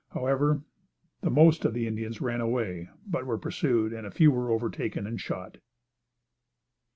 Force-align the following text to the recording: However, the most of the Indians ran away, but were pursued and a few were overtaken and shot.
However, 0.15 0.63
the 1.21 1.29
most 1.29 1.63
of 1.63 1.75
the 1.75 1.85
Indians 1.85 2.21
ran 2.21 2.41
away, 2.41 2.89
but 3.05 3.27
were 3.27 3.37
pursued 3.37 3.93
and 3.93 4.07
a 4.07 4.09
few 4.09 4.31
were 4.31 4.49
overtaken 4.49 5.05
and 5.05 5.21
shot. 5.21 5.59